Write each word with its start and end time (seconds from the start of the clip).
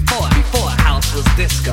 Before, 0.00 0.28
before 0.28 0.70
house 0.70 1.12
was 1.12 1.24
disco. 1.34 1.72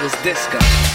Was 0.00 0.12
disco. 0.22 0.87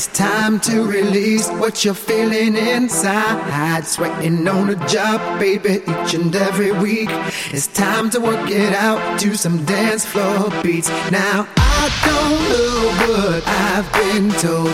It's 0.00 0.18
time 0.18 0.58
to 0.60 0.86
release 0.86 1.46
what 1.50 1.84
you're 1.84 1.92
feeling 1.92 2.56
inside. 2.56 3.84
Sweating 3.84 4.48
on 4.48 4.70
a 4.70 4.88
job, 4.88 5.38
baby, 5.38 5.82
each 5.86 6.14
and 6.14 6.34
every 6.34 6.72
week. 6.72 7.10
It's 7.52 7.66
time 7.66 8.08
to 8.12 8.18
work 8.18 8.50
it 8.50 8.72
out 8.72 9.20
to 9.20 9.36
some 9.36 9.62
dance 9.66 10.06
floor 10.06 10.48
beats. 10.62 10.88
Now, 11.10 11.46
I 11.58 11.84
don't 12.08 12.40
know 12.48 13.12
what 13.12 13.46
I've 13.46 13.92
been 13.92 14.30
told. 14.40 14.72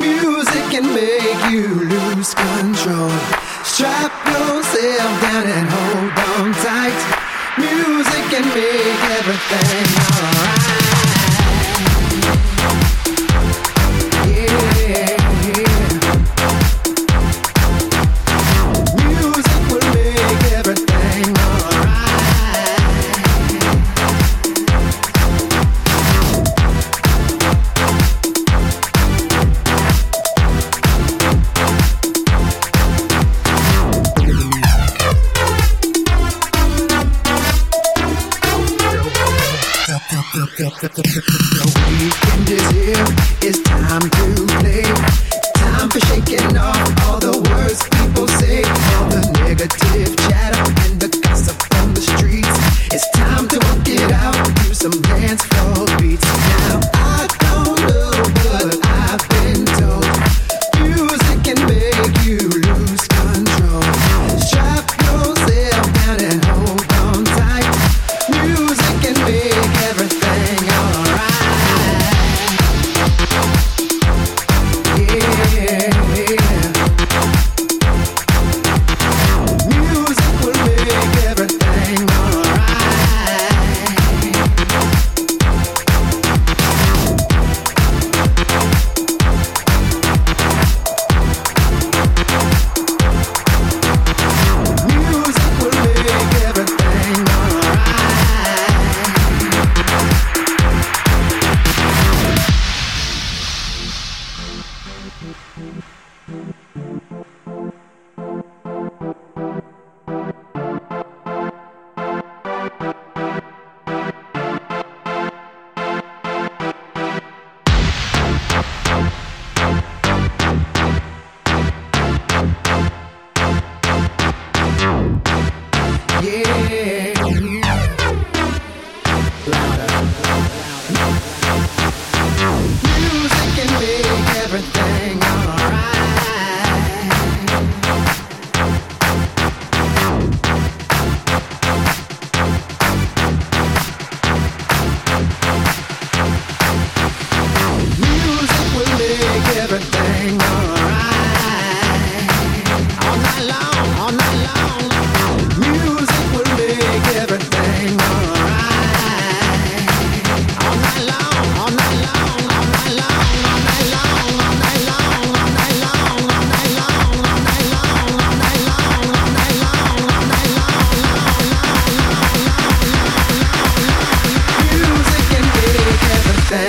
Music 0.00 0.64
can 0.72 0.86
make 0.94 1.52
you 1.52 1.68
lose 1.84 2.32
control. 2.32 3.12
Strap 3.64 4.12
yourself 4.24 5.12
down 5.20 5.46
and 5.46 5.68
hold 5.68 6.10
on 6.40 6.54
tight. 6.64 7.00
Music 7.58 8.24
can 8.32 8.48
make 8.56 9.00
everything 9.12 9.84
alright. 10.24 10.93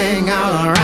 hang 0.06 0.30
out 0.30 0.54
our 0.54 0.75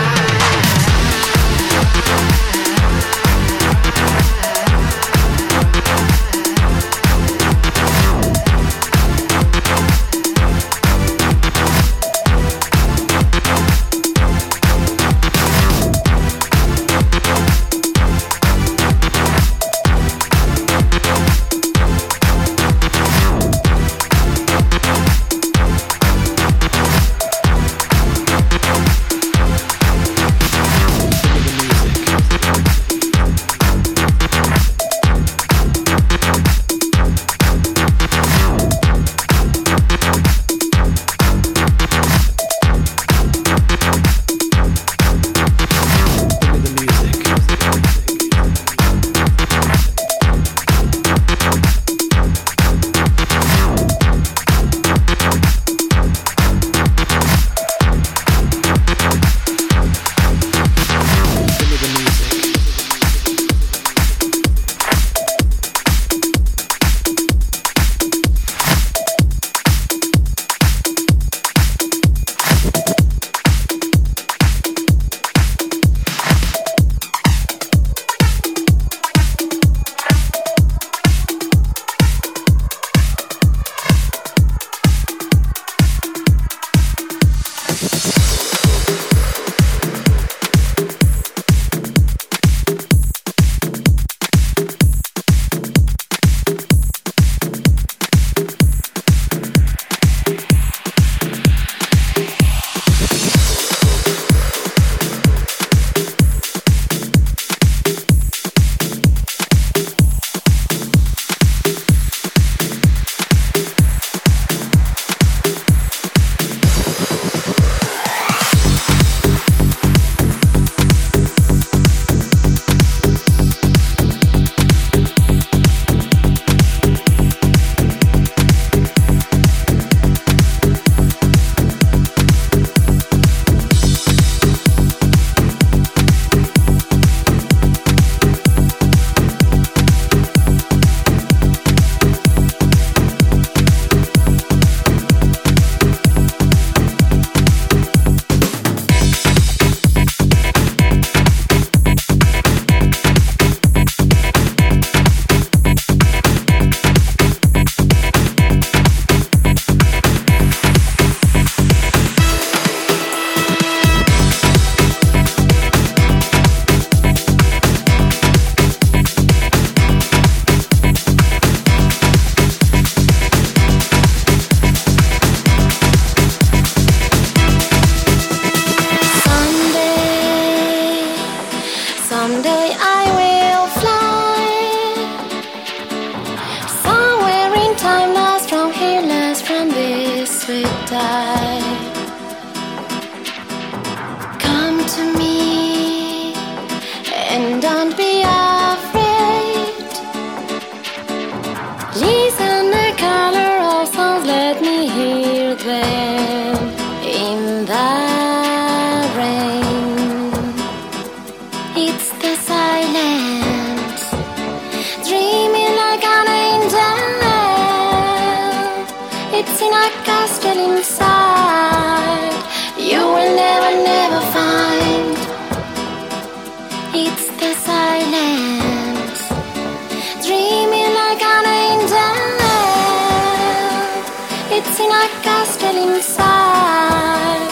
dancing 234.72 234.88
like 234.88 235.26
a 235.26 235.44
still 235.44 235.94
inside. 235.94 237.48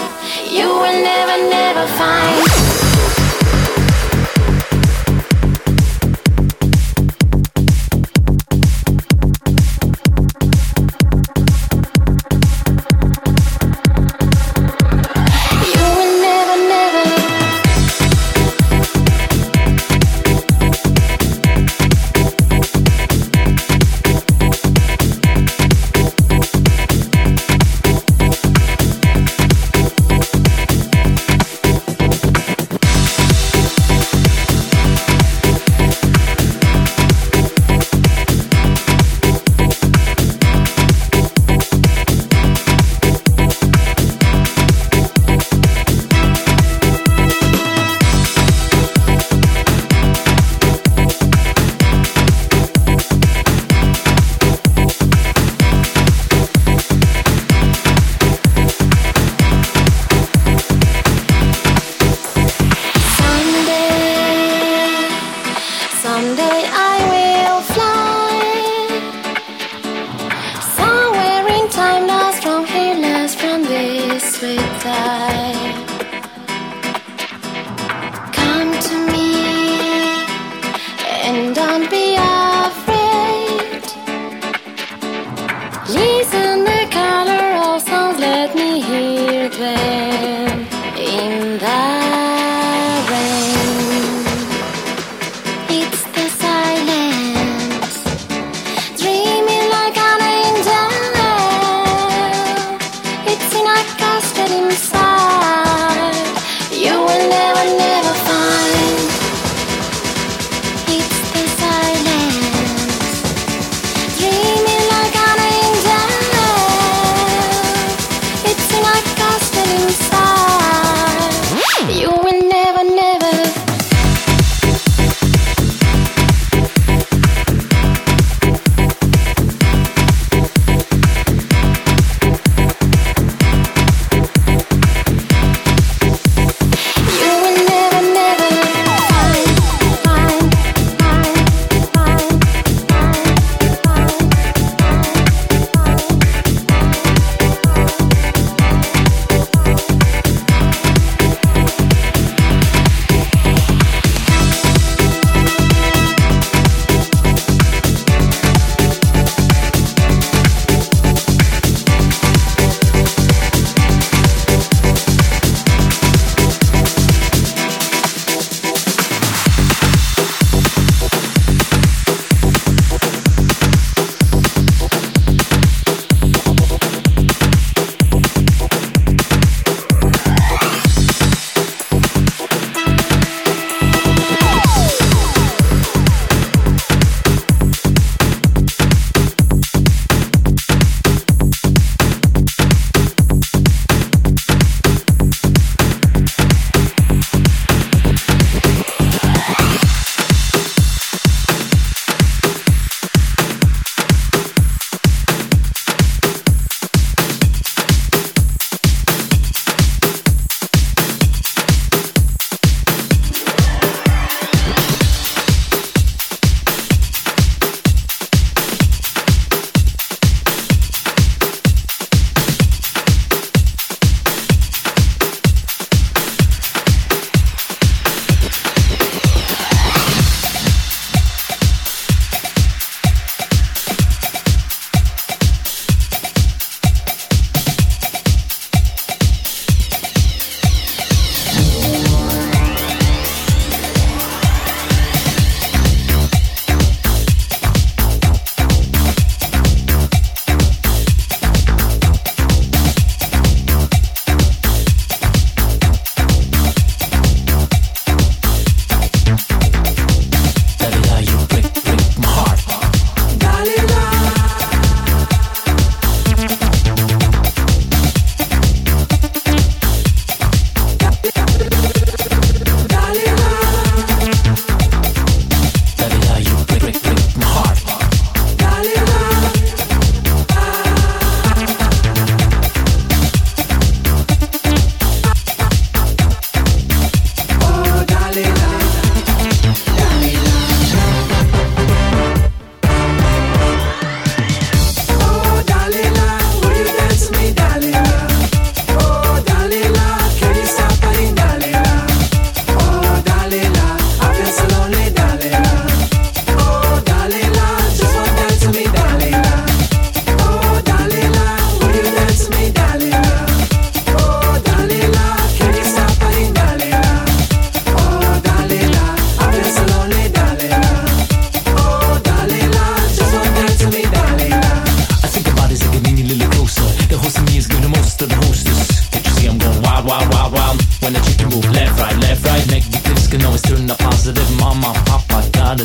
You 0.49 0.69
will 0.69 1.03
never, 1.03 1.51
never 1.51 1.87
find. 1.99 2.50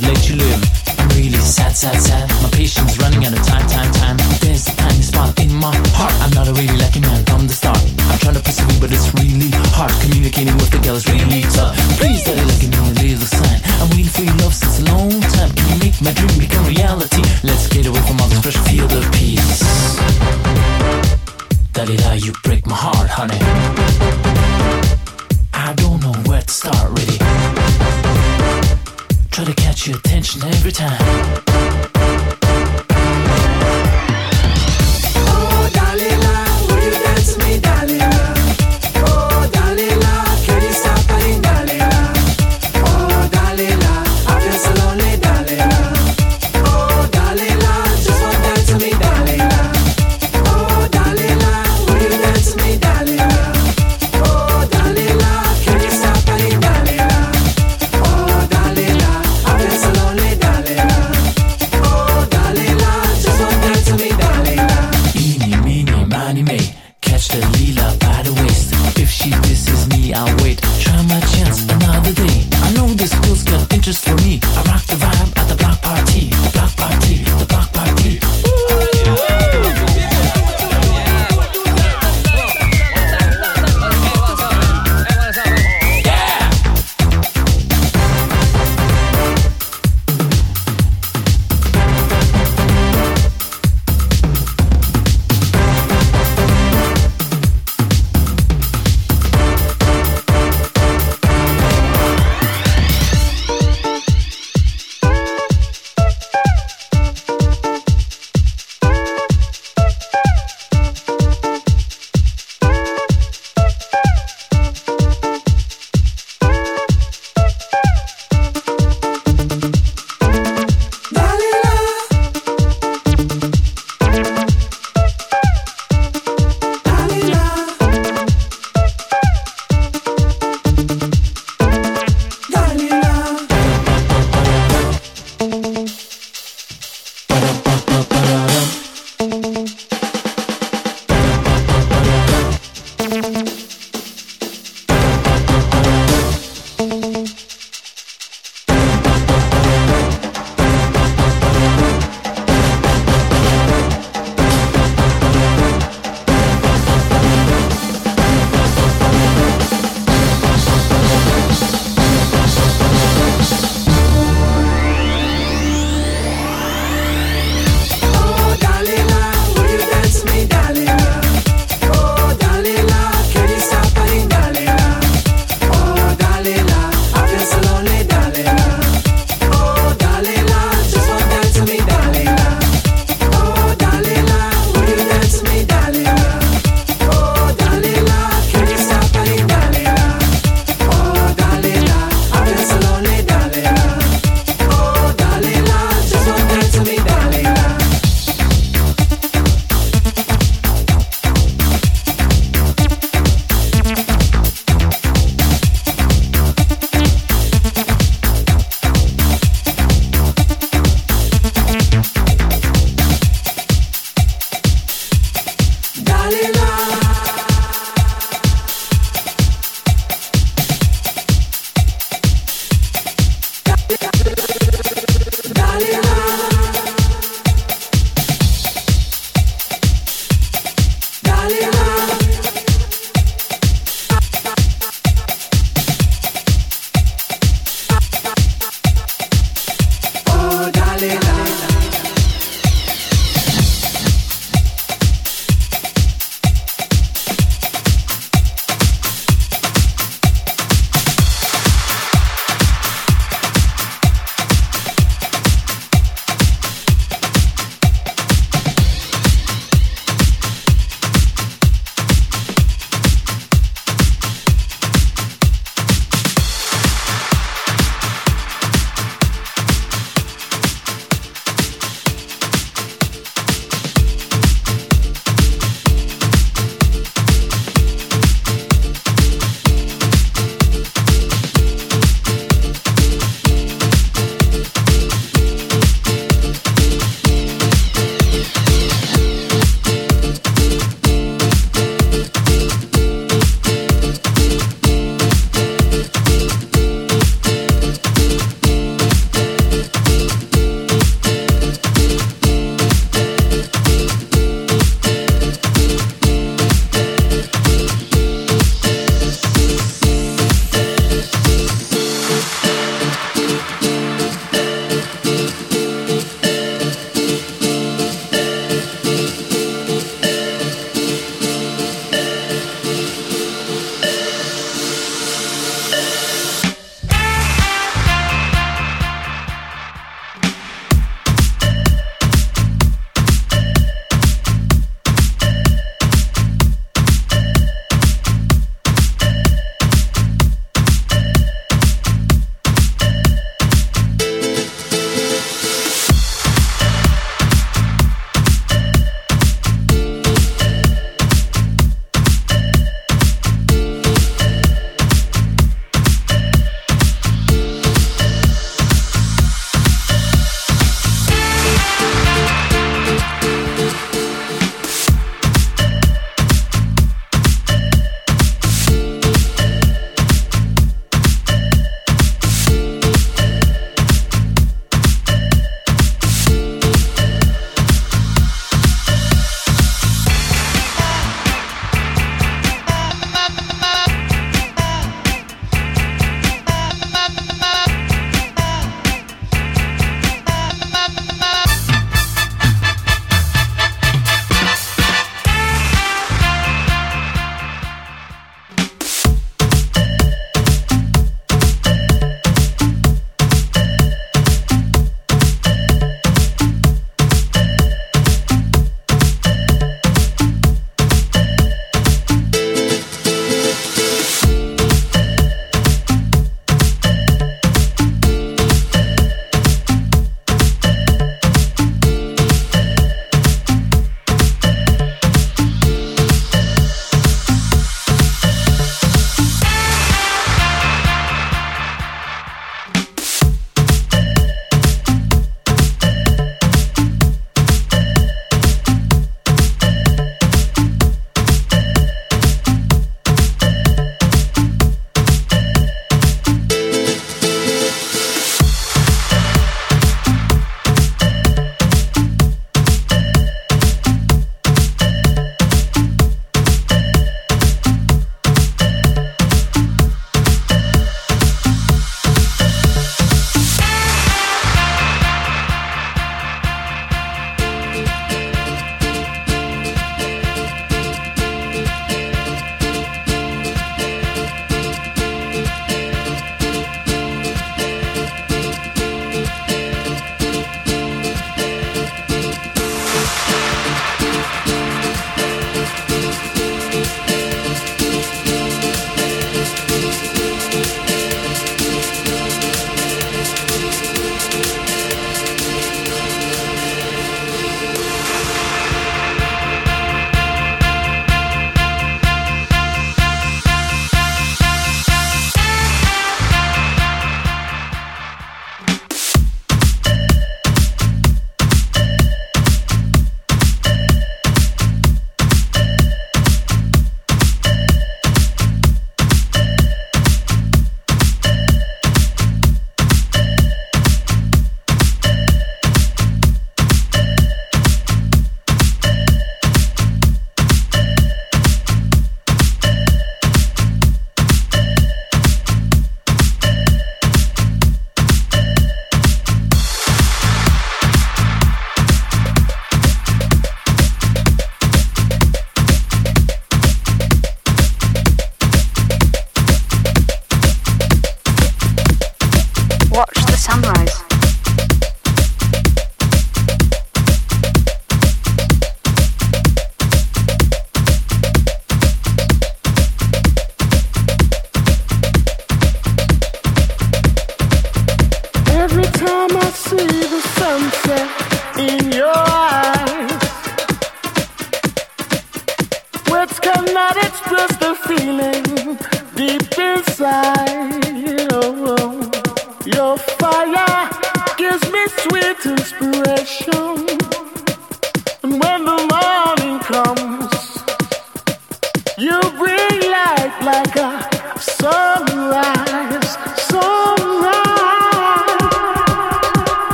to 0.00 0.06
let 0.06 0.28
you 0.28 0.36
live. 0.36 0.60
I'm 0.98 1.08
really 1.10 1.38
sad, 1.38 1.76
sad, 1.76 1.94
sad. 2.00 2.26
My 2.42 2.50
patience 2.50 2.98
running 2.98 3.24
out 3.26 3.32
of 3.32 3.46
time, 3.46 3.66
time, 3.68 3.92
time. 3.92 4.16
There's 4.42 4.66
a 4.66 4.74
tiny 4.74 5.02
spot 5.02 5.38
in 5.38 5.54
my 5.54 5.76
heart. 5.94 6.14
I'm 6.18 6.32
not 6.34 6.48
a 6.48 6.52
really 6.52 6.76
lucky 6.78 6.98
man 7.00 7.24
from 7.24 7.46
the 7.46 7.54
start. 7.54 7.78
I'm 8.10 8.18
trying 8.18 8.34
to 8.34 8.42
persevere, 8.42 8.80
but 8.80 8.90
it's 8.90 9.14
really 9.14 9.50
hard. 9.78 9.92
Communicating 10.02 10.56
with 10.56 10.70
the 10.70 10.80
girls 10.82 11.06
really 11.06 11.43